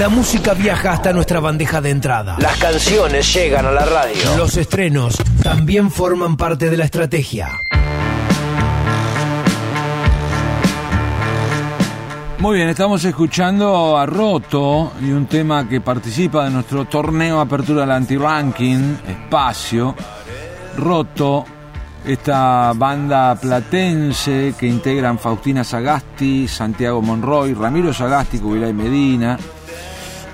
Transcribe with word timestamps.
La 0.00 0.08
música 0.08 0.54
viaja 0.54 0.92
hasta 0.92 1.12
nuestra 1.12 1.40
bandeja 1.40 1.82
de 1.82 1.90
entrada. 1.90 2.38
Las 2.38 2.56
canciones 2.56 3.34
llegan 3.34 3.66
a 3.66 3.70
la 3.70 3.84
radio. 3.84 4.34
Los 4.38 4.56
estrenos 4.56 5.18
también 5.42 5.90
forman 5.90 6.38
parte 6.38 6.70
de 6.70 6.78
la 6.78 6.86
estrategia. 6.86 7.60
Muy 12.38 12.56
bien, 12.56 12.70
estamos 12.70 13.04
escuchando 13.04 13.98
a 13.98 14.06
Roto 14.06 14.92
y 15.02 15.10
un 15.10 15.26
tema 15.26 15.68
que 15.68 15.82
participa 15.82 16.44
de 16.44 16.50
nuestro 16.50 16.86
torneo 16.86 17.38
Apertura 17.38 17.82
del 17.82 17.90
Anti-Ranking, 17.90 18.96
Espacio. 19.06 19.94
Roto, 20.78 21.44
esta 22.06 22.72
banda 22.74 23.34
platense 23.34 24.54
que 24.58 24.66
integran 24.66 25.18
Faustina 25.18 25.62
Sagasti, 25.62 26.48
Santiago 26.48 27.02
Monroy, 27.02 27.52
Ramiro 27.52 27.92
Sagasti, 27.92 28.38
Cubilay 28.38 28.72
Medina, 28.72 29.38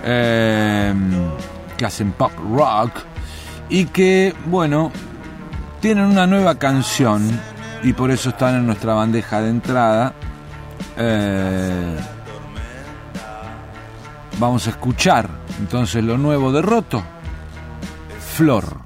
eh, 0.07 0.95
que 1.76 1.85
hacen 1.85 2.12
pop 2.12 2.32
rock 2.54 2.93
y 3.68 3.86
que, 3.86 4.35
bueno, 4.46 4.93
tienen 5.81 6.04
una 6.04 6.26
nueva 6.26 6.54
canción 6.54 7.29
y 7.82 7.93
por 7.93 8.11
eso 8.11 8.31
están 8.31 8.54
en 8.54 8.67
nuestra 8.67 8.95
bandeja 8.95 9.40
de 9.40 9.50
entrada. 9.50 10.14
Eh, 10.96 11.96
vamos 14.39 14.67
a 14.67 14.71
escuchar 14.71 15.29
entonces 15.58 16.03
lo 16.04 16.17
nuevo 16.17 16.53
de 16.53 16.62
Roto, 16.62 17.03
Flor. 18.34 18.86